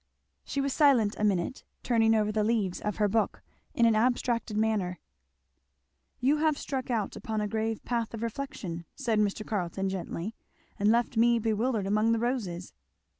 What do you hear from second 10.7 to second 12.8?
"and left me bewildered among the roses."